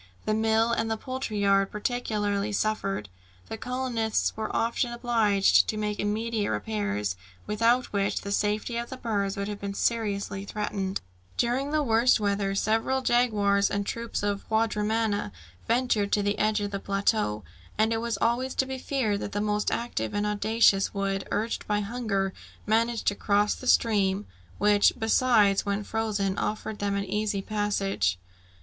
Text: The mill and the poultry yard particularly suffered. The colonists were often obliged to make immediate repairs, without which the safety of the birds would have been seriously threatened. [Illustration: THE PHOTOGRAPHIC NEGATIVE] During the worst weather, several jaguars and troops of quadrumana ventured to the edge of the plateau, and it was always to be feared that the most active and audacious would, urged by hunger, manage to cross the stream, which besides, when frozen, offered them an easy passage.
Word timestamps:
The 0.25 0.33
mill 0.33 0.71
and 0.71 0.89
the 0.89 0.97
poultry 0.97 1.37
yard 1.37 1.69
particularly 1.71 2.51
suffered. 2.53 3.07
The 3.49 3.57
colonists 3.59 4.35
were 4.35 4.49
often 4.55 4.91
obliged 4.93 5.67
to 5.67 5.77
make 5.77 5.99
immediate 5.99 6.49
repairs, 6.49 7.15
without 7.45 7.93
which 7.93 8.21
the 8.21 8.31
safety 8.31 8.77
of 8.77 8.89
the 8.89 8.97
birds 8.97 9.37
would 9.37 9.47
have 9.47 9.61
been 9.61 9.75
seriously 9.75 10.43
threatened. 10.43 11.01
[Illustration: 11.39 11.69
THE 11.69 11.71
PHOTOGRAPHIC 11.71 11.71
NEGATIVE] 11.71 11.71
During 11.71 11.71
the 11.71 11.83
worst 11.83 12.19
weather, 12.19 12.55
several 12.55 13.01
jaguars 13.03 13.69
and 13.69 13.85
troops 13.85 14.23
of 14.23 14.49
quadrumana 14.49 15.31
ventured 15.67 16.11
to 16.13 16.23
the 16.23 16.39
edge 16.39 16.61
of 16.61 16.71
the 16.71 16.79
plateau, 16.79 17.43
and 17.77 17.93
it 17.93 17.97
was 18.01 18.17
always 18.17 18.55
to 18.55 18.65
be 18.65 18.79
feared 18.79 19.19
that 19.19 19.33
the 19.33 19.39
most 19.39 19.69
active 19.69 20.15
and 20.15 20.25
audacious 20.25 20.95
would, 20.95 21.27
urged 21.29 21.67
by 21.67 21.81
hunger, 21.81 22.33
manage 22.65 23.03
to 23.03 23.13
cross 23.13 23.53
the 23.53 23.67
stream, 23.67 24.25
which 24.57 24.93
besides, 24.97 25.63
when 25.63 25.83
frozen, 25.83 26.39
offered 26.39 26.79
them 26.79 26.95
an 26.95 27.05
easy 27.05 27.43
passage. 27.43 28.17